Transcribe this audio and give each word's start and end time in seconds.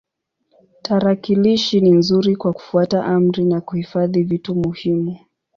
Tarakilishi 0.81 1.81
ni 1.81 1.91
nzuri 1.91 2.35
kwa 2.35 2.53
kufuata 2.53 3.05
amri 3.05 3.45
na 3.45 3.61
kuhifadhi 3.61 4.23
vitu 4.23 4.55
muhimu. 4.55 5.17